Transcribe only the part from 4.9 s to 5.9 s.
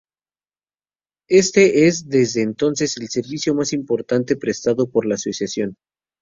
la asociación.